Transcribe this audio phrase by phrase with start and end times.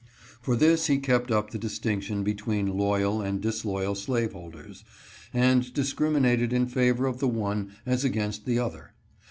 [0.41, 4.83] For this he kept up the distinction be tween loyal and disloyal slaveholders,
[5.31, 8.93] and discriminated in favor of the one, as against the other.